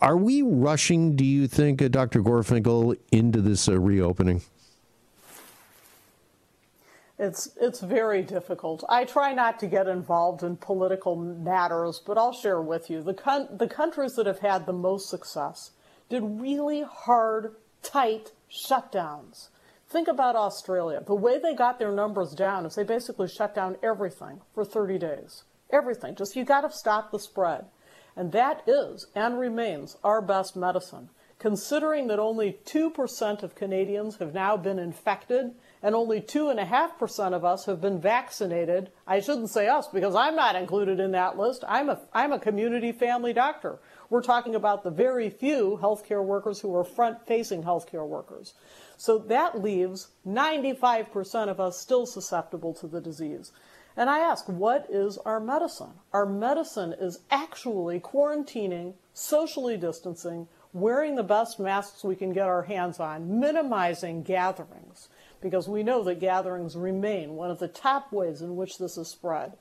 [0.00, 2.22] are we rushing, do you think, uh, Dr.
[2.22, 4.42] Gorfinkel, into this uh, reopening?
[7.18, 8.84] It's it's very difficult.
[8.88, 13.14] I try not to get involved in political matters, but I'll share with you the
[13.14, 15.72] con- the countries that have had the most success
[16.08, 19.48] did really hard, tight shutdowns.
[19.88, 21.02] Think about Australia.
[21.04, 24.98] The way they got their numbers down is they basically shut down everything for 30
[24.98, 25.44] days.
[25.70, 26.14] Everything.
[26.14, 27.66] Just you got to stop the spread.
[28.14, 31.08] And that is and remains our best medicine.
[31.38, 35.52] Considering that only 2% of Canadians have now been infected
[35.82, 38.90] and only 2.5% of us have been vaccinated.
[39.06, 41.64] I shouldn't say us because I'm not included in that list.
[41.68, 43.78] I'm a, I'm a community family doctor.
[44.10, 48.54] We're talking about the very few healthcare workers who are front facing healthcare workers.
[48.96, 53.52] So that leaves 95% of us still susceptible to the disease.
[53.96, 55.92] And I ask, what is our medicine?
[56.12, 62.62] Our medicine is actually quarantining, socially distancing, wearing the best masks we can get our
[62.62, 65.08] hands on, minimizing gatherings
[65.40, 69.08] because we know that gatherings remain one of the top ways in which this is
[69.08, 69.52] spread.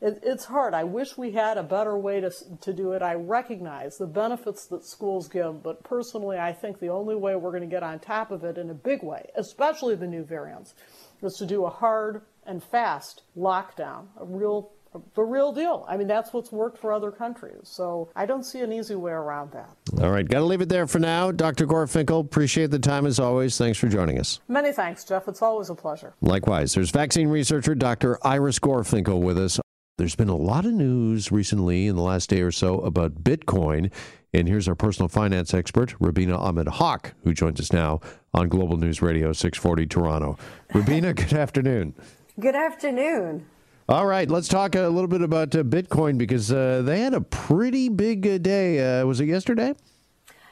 [0.00, 0.74] It, it's hard.
[0.74, 3.02] I wish we had a better way to, to do it.
[3.02, 7.50] I recognize the benefits that schools give, but personally, I think the only way we're
[7.50, 10.74] going to get on top of it in a big way, especially the new variants,
[11.22, 14.70] is to do a hard and fast lockdown, a real
[15.14, 15.84] the real deal.
[15.88, 17.60] I mean, that's what's worked for other countries.
[17.64, 19.70] So I don't see an easy way around that.
[20.02, 20.26] All right.
[20.26, 21.30] Got to leave it there for now.
[21.30, 21.66] Dr.
[21.66, 23.56] Gorfinkel, appreciate the time as always.
[23.58, 24.40] Thanks for joining us.
[24.48, 25.28] Many thanks, Jeff.
[25.28, 26.14] It's always a pleasure.
[26.20, 26.74] Likewise.
[26.74, 28.18] There's vaccine researcher Dr.
[28.26, 29.60] Iris Gorfinkel with us.
[29.98, 33.92] There's been a lot of news recently in the last day or so about Bitcoin.
[34.32, 38.00] And here's our personal finance expert, Rubina Ahmed Haq, who joins us now
[38.34, 40.38] on Global News Radio 640 Toronto.
[40.72, 41.94] Rubina, good afternoon.
[42.38, 43.46] Good afternoon.
[43.90, 47.22] All right, let's talk a little bit about uh, Bitcoin because uh, they had a
[47.22, 49.00] pretty big uh, day.
[49.00, 49.74] Uh, was it yesterday?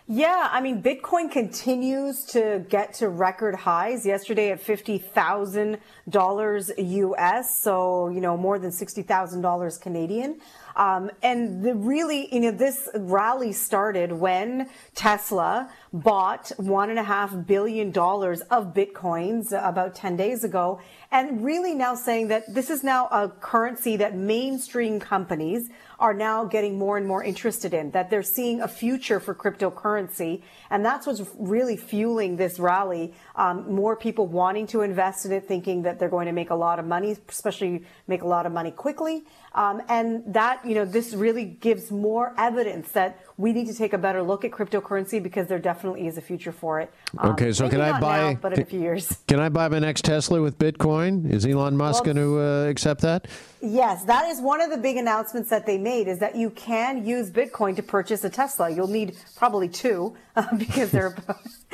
[0.09, 4.07] Yeah, I mean, Bitcoin continues to get to record highs.
[4.07, 10.41] Yesterday at $50,000 US, so, you know, more than $60,000 Canadian.
[10.77, 17.03] Um, and the really, you know, this rally started when Tesla bought one and a
[17.03, 20.81] half billion dollars of bitcoins about 10 days ago
[21.11, 26.45] and really now saying that this is now a currency that mainstream companies are now
[26.45, 30.43] getting more and more interested in, that they're seeing a future for cryptocurrency.
[30.69, 33.15] And that's what's really fueling this rally.
[33.35, 36.55] Um, more people wanting to invest in it, thinking that they're going to make a
[36.55, 39.25] lot of money, especially make a lot of money quickly.
[39.55, 43.93] Um, and that, you know, this really gives more evidence that we need to take
[43.93, 46.91] a better look at cryptocurrency because there definitely is a future for it.
[47.19, 48.33] Um, okay, so can I buy?
[48.33, 49.19] Now, but in a few years.
[49.27, 51.31] Can I buy my next Tesla with Bitcoin?
[51.31, 53.27] Is Elon Musk well, going to uh, accept that?
[53.61, 57.05] Yes, that is one of the big announcements that they made is that you can
[57.05, 58.71] use Bitcoin to purchase a Tesla.
[58.71, 61.17] You'll need probably two uh, because they're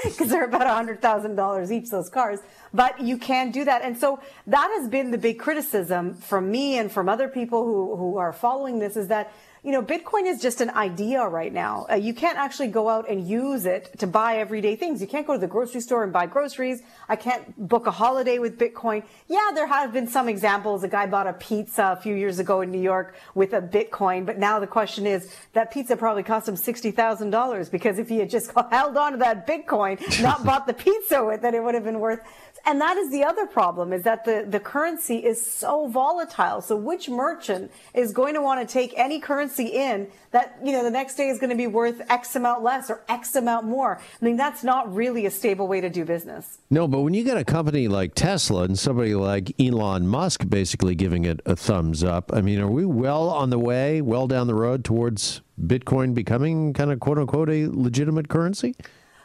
[0.02, 1.90] because they're about hundred thousand dollars each.
[1.90, 2.40] Those cars,
[2.72, 3.82] but you can do that.
[3.82, 7.96] And so that has been the big criticism from me and from other people who
[7.96, 9.32] who are following this is that
[9.64, 11.86] you know, Bitcoin is just an idea right now.
[11.88, 15.00] Uh, you can't actually go out and use it to buy everyday things.
[15.00, 16.82] You can't go to the grocery store and buy groceries.
[17.08, 19.04] I can't book a holiday with Bitcoin.
[19.28, 20.82] Yeah, there have been some examples.
[20.82, 24.26] A guy bought a pizza a few years ago in New York with a Bitcoin,
[24.26, 28.30] but now the question is that pizza probably cost him $60,000 because if he had
[28.30, 31.84] just held on to that Bitcoin, not bought the pizza with it, it would have
[31.84, 32.20] been worth
[32.64, 36.60] and that is the other problem is that the, the currency is so volatile.
[36.60, 40.82] So which merchant is going to want to take any currency in that, you know,
[40.82, 43.98] the next day is going to be worth X amount less or X amount more?
[44.00, 46.58] I mean, that's not really a stable way to do business.
[46.70, 50.94] No, but when you get a company like Tesla and somebody like Elon Musk basically
[50.94, 54.46] giving it a thumbs up, I mean, are we well on the way, well down
[54.46, 58.74] the road towards Bitcoin becoming kind of quote unquote a legitimate currency?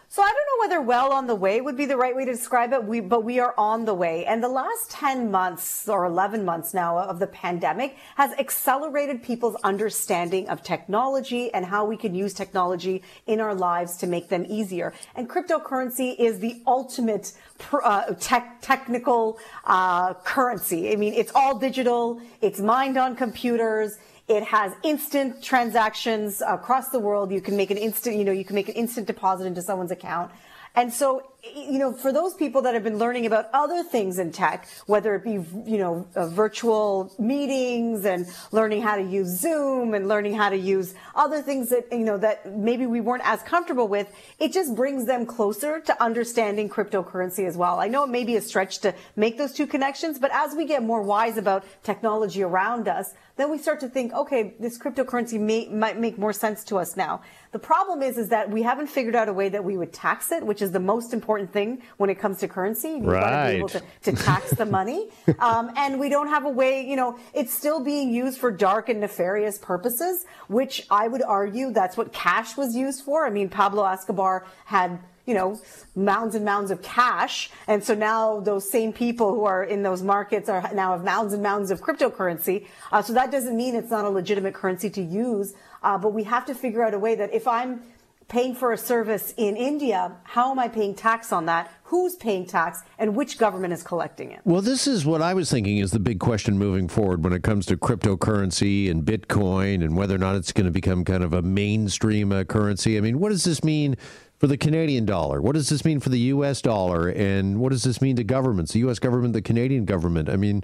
[0.09, 2.31] So I don't know whether well on the way would be the right way to
[2.31, 4.25] describe it, we, but we are on the way.
[4.25, 9.55] And the last 10 months or 11 months now of the pandemic has accelerated people's
[9.65, 14.45] understanding of technology and how we can use technology in our lives to make them
[14.47, 14.93] easier.
[15.13, 17.33] And cryptocurrency is the ultimate
[17.73, 20.89] uh, tech, technical uh, currency.
[20.93, 22.21] I mean, it's all digital.
[22.39, 23.97] It's mined on computers.
[24.27, 27.31] It has instant transactions across the world.
[27.31, 29.91] You can make an instant, you know, you can make an instant deposit into someone's
[29.91, 30.31] account.
[30.75, 34.31] And so, you know, for those people that have been learning about other things in
[34.31, 35.33] tech, whether it be,
[35.69, 40.57] you know, uh, virtual meetings and learning how to use Zoom and learning how to
[40.57, 44.75] use other things that, you know, that maybe we weren't as comfortable with, it just
[44.75, 47.79] brings them closer to understanding cryptocurrency as well.
[47.79, 50.65] I know it may be a stretch to make those two connections, but as we
[50.65, 55.39] get more wise about technology around us, then we start to think, okay, this cryptocurrency
[55.39, 57.21] may, might make more sense to us now.
[57.51, 60.31] The problem is, is that we haven't figured out a way that we would tax
[60.31, 62.89] it, which is the most important thing when it comes to currency.
[62.89, 63.21] You've right.
[63.21, 65.09] got to be able to, to tax the money.
[65.39, 68.89] Um, and we don't have a way, you know, it's still being used for dark
[68.89, 73.25] and nefarious purposes, which I would argue that's what cash was used for.
[73.25, 75.59] I mean, Pablo Escobar had you know,
[75.93, 77.51] mounds and mounds of cash.
[77.67, 81.33] And so now those same people who are in those markets are now have mounds
[81.33, 82.65] and mounds of cryptocurrency.
[82.91, 85.53] Uh, so that doesn't mean it's not a legitimate currency to use.
[85.83, 87.81] Uh, but we have to figure out a way that if I'm
[88.27, 91.71] paying for a service in India, how am I paying tax on that?
[91.83, 94.41] Who's paying tax and which government is collecting it?
[94.43, 97.43] Well, this is what I was thinking is the big question moving forward when it
[97.43, 101.31] comes to cryptocurrency and Bitcoin and whether or not it's going to become kind of
[101.31, 102.97] a mainstream uh, currency.
[102.97, 103.95] I mean, what does this mean
[104.37, 105.41] for the Canadian dollar?
[105.41, 106.61] What does this mean for the U.S.
[106.61, 107.07] dollar?
[107.07, 108.99] And what does this mean to governments, the U.S.
[108.99, 110.29] government, the Canadian government?
[110.29, 110.63] I mean,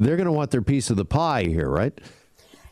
[0.00, 1.98] they're going to want their piece of the pie here, right?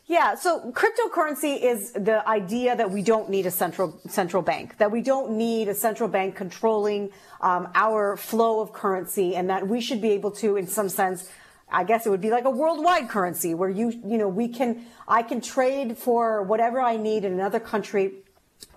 [0.07, 4.91] Yeah, so cryptocurrency is the idea that we don't need a central central bank, that
[4.91, 9.81] we don't need a central bank controlling um, our flow of currency, and that we
[9.81, 11.31] should be able to, in some sense,
[11.71, 14.85] I guess it would be like a worldwide currency where you you know we can
[15.09, 18.13] I can trade for whatever I need in another country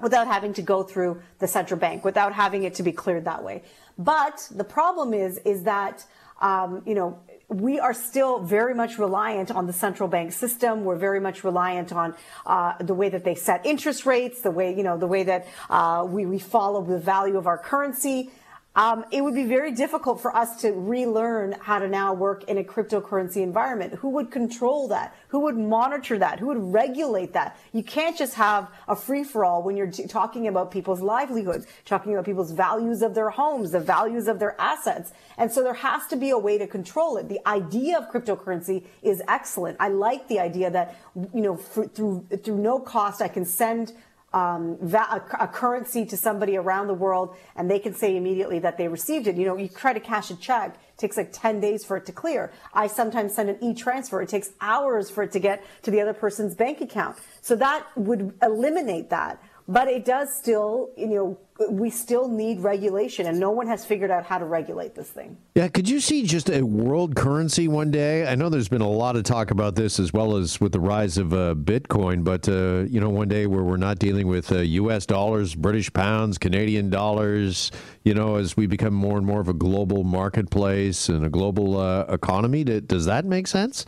[0.02, 3.44] without having to go through the central bank, without having it to be cleared that
[3.44, 3.63] way.
[3.98, 6.06] But the problem is, is that,
[6.40, 10.84] um, you know, we are still very much reliant on the central bank system.
[10.84, 12.14] We're very much reliant on
[12.46, 15.48] uh, the way that they set interest rates, the way you know the way that
[15.70, 18.32] uh, we, we follow the value of our currency
[18.78, 22.60] um, it would be very difficult for us to relearn how to now work in
[22.60, 23.96] a cryptocurrency environment.
[23.96, 25.16] Who would control that?
[25.30, 26.38] Who would monitor that?
[26.38, 27.58] Who would regulate that?
[27.74, 32.13] You can't just have a free for all when you're talking about people's livelihoods, talking
[32.13, 35.12] about people's values of their homes, the values of their assets.
[35.40, 37.30] And so there has to be a way to control it.
[37.30, 39.78] The idea of cryptocurrency is excellent.
[39.80, 40.96] I like the idea that,
[41.34, 43.94] you know, through, through no cost, I can send
[44.34, 48.78] um, a, a, currency to somebody around the world and they can say immediately that
[48.78, 49.38] they received it.
[49.38, 52.06] You know, you try to cash a check, it takes like 10 days for it
[52.08, 52.52] to clear.
[52.73, 54.21] I sometimes send an e-transfer.
[54.21, 57.17] It takes hours for it to get to the other person's bank account.
[57.42, 59.42] So that would eliminate that.
[59.70, 61.40] But it does still, you know,
[61.70, 65.38] we still need regulation, and no one has figured out how to regulate this thing.
[65.56, 68.26] Yeah, could you see just a world currency one day?
[68.26, 70.80] I know there's been a lot of talk about this as well as with the
[70.80, 74.54] rise of uh, Bitcoin, but uh, you know, one day where we're not dealing with
[74.54, 75.06] uh, U.S.
[75.06, 77.72] dollars, British pounds, Canadian dollars,
[78.04, 81.78] you know, as we become more and more of a global marketplace and a global
[81.78, 83.86] uh, economy, does that make sense?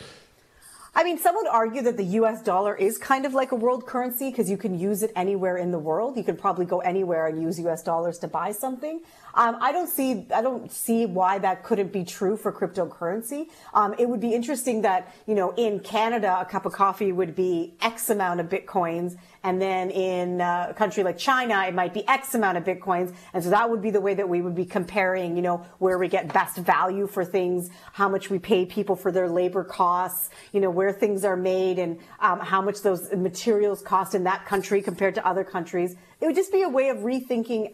[1.00, 3.86] I mean, some would argue that the US dollar is kind of like a world
[3.86, 6.18] currency because you can use it anywhere in the world.
[6.18, 9.00] You can probably go anywhere and use US dollars to buy something.
[9.34, 13.48] Um, I don't see I don't see why that couldn't be true for cryptocurrency.
[13.74, 17.36] Um, it would be interesting that you know in Canada a cup of coffee would
[17.36, 21.94] be X amount of bitcoins, and then in uh, a country like China it might
[21.94, 24.56] be X amount of bitcoins, and so that would be the way that we would
[24.56, 25.36] be comparing.
[25.36, 29.12] You know where we get best value for things, how much we pay people for
[29.12, 33.82] their labor costs, you know where things are made, and um, how much those materials
[33.82, 35.96] cost in that country compared to other countries.
[36.22, 37.74] It would just be a way of rethinking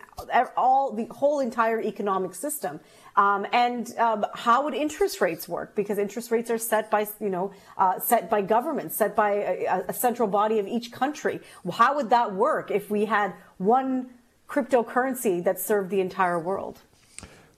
[0.56, 2.80] all the whole entire economic system.
[3.16, 5.74] Um, and um, how would interest rates work?
[5.76, 9.86] Because interest rates are set by, you know, uh, set by governments, set by a,
[9.88, 11.39] a, central body of each country.
[11.72, 14.10] How would that work if we had one
[14.50, 16.82] cryptocurrency that served the entire world?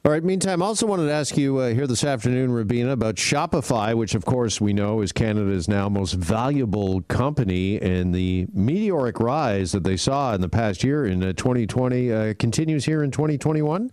[0.07, 0.23] All right.
[0.23, 4.15] Meantime, I also wanted to ask you uh, here this afternoon, Rubina, about Shopify, which,
[4.15, 9.83] of course, we know is Canada's now most valuable company, and the meteoric rise that
[9.83, 13.91] they saw in the past year in uh, 2020 uh, continues here in 2021.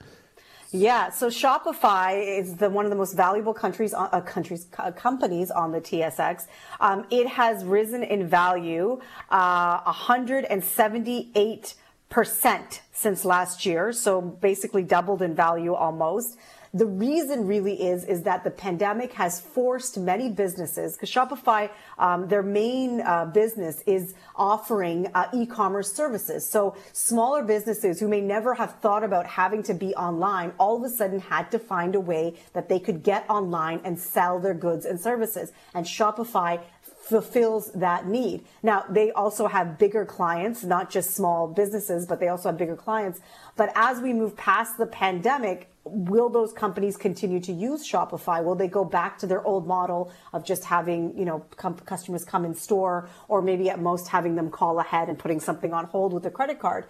[0.70, 5.50] Yeah, so Shopify is the one of the most valuable countries, uh, countries uh, companies
[5.50, 6.46] on the TSX.
[6.78, 9.00] Um, it has risen in value
[9.30, 11.74] uh, 178
[12.14, 16.38] percent since last year, so basically doubled in value almost.
[16.72, 22.28] The reason really is is that the pandemic has forced many businesses because Shopify, um,
[22.28, 26.48] their main uh, business is offering uh, e-commerce services.
[26.48, 30.82] So smaller businesses who may never have thought about having to be online, all of
[30.84, 34.54] a sudden had to find a way that they could get online and sell their
[34.54, 35.52] goods and services.
[35.74, 36.60] And Shopify
[37.08, 38.44] fulfills that need.
[38.62, 42.76] Now, they also have bigger clients, not just small businesses, but they also have bigger
[42.76, 43.20] clients.
[43.56, 48.42] But as we move past the pandemic, will those companies continue to use Shopify?
[48.42, 51.40] Will they go back to their old model of just having, you know,
[51.84, 55.74] customers come in store or maybe at most having them call ahead and putting something
[55.74, 56.86] on hold with a credit card?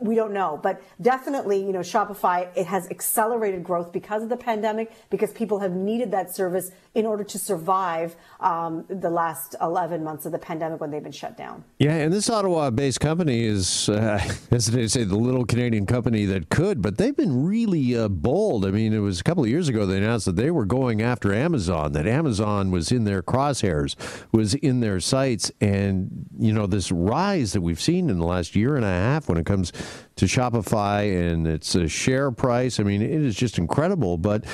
[0.00, 4.36] We don't know, but definitely, you know, Shopify, it has accelerated growth because of the
[4.36, 10.02] pandemic, because people have needed that service in order to survive um, the last 11
[10.02, 11.64] months of the pandemic when they've been shut down.
[11.78, 14.20] Yeah, and this Ottawa based company is, uh,
[14.50, 18.64] as they say, the little Canadian company that could, but they've been really uh, bold.
[18.66, 21.02] I mean, it was a couple of years ago they announced that they were going
[21.02, 23.96] after Amazon, that Amazon was in their crosshairs,
[24.32, 25.50] was in their sights.
[25.60, 29.28] And, you know, this rise that we've seen in the last year and a half
[29.28, 29.72] when it comes
[30.16, 32.80] to Shopify and its share price.
[32.80, 34.18] I mean, it is just incredible.
[34.18, 34.44] But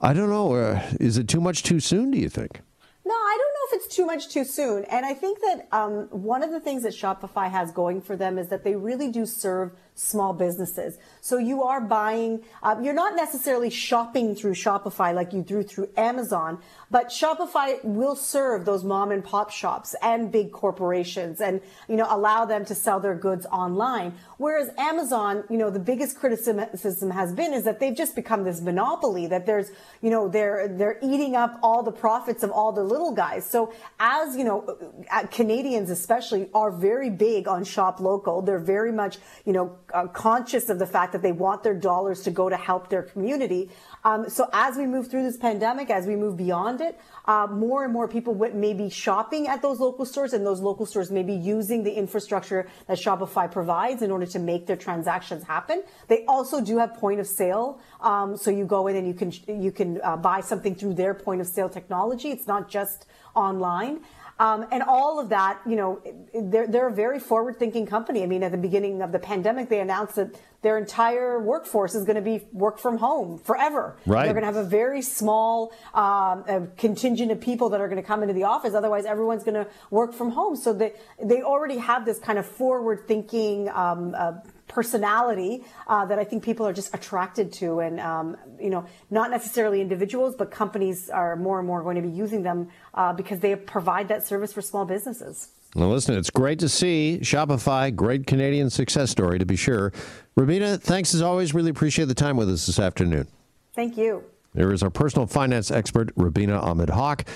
[0.00, 0.54] I don't know.
[0.54, 2.60] Uh, is it too much too soon, do you think?
[3.04, 4.84] No, I don't know if it's too much too soon.
[4.84, 8.38] And I think that um, one of the things that Shopify has going for them
[8.38, 10.98] is that they really do serve small businesses.
[11.20, 15.90] So you are buying, uh, you're not necessarily shopping through Shopify like you do through
[15.96, 16.58] Amazon,
[16.90, 22.06] but Shopify will serve those mom and pop shops and big corporations and, you know,
[22.08, 24.14] allow them to sell their goods online.
[24.38, 28.60] Whereas Amazon, you know, the biggest criticism has been is that they've just become this
[28.60, 29.70] monopoly that there's,
[30.00, 33.48] you know, they're, they're eating up all the profits of all the little guys.
[33.48, 34.78] So as, you know,
[35.10, 38.42] uh, Canadians especially are very big on shop local.
[38.42, 42.22] They're very much, you know, uh, conscious of the fact that they want their dollars
[42.22, 43.70] to go to help their community.
[44.04, 47.84] Um, so as we move through this pandemic, as we move beyond it, uh, more
[47.84, 51.22] and more people may be shopping at those local stores, and those local stores may
[51.22, 55.82] be using the infrastructure that Shopify provides in order to make their transactions happen.
[56.08, 59.32] They also do have point of sale, um, so you go in and you can
[59.46, 62.30] you can uh, buy something through their point of sale technology.
[62.30, 64.00] It's not just online.
[64.38, 66.02] Um, and all of that, you know,
[66.34, 68.22] they're, they're a very forward thinking company.
[68.22, 72.04] I mean, at the beginning of the pandemic, they announced that their entire workforce is
[72.04, 73.96] going to be work from home forever.
[74.06, 74.24] Right.
[74.24, 78.06] They're going to have a very small um, contingent of people that are going to
[78.06, 78.74] come into the office.
[78.74, 80.56] Otherwise, everyone's going to work from home.
[80.56, 84.34] So they, they already have this kind of forward thinking, um, uh,
[84.72, 89.30] personality uh, that I think people are just attracted to, and um, you know, not
[89.30, 93.40] necessarily individuals, but companies are more and more going to be using them uh, because
[93.40, 95.48] they provide that service for small businesses.
[95.74, 99.92] Well, listen, it's great to see Shopify, great Canadian success story to be sure.
[100.36, 101.54] Rubina, thanks as always.
[101.54, 103.26] Really appreciate the time with us this afternoon.
[103.74, 104.24] Thank you.
[104.54, 107.26] There is our personal finance expert, Rubina Ahmed Haq.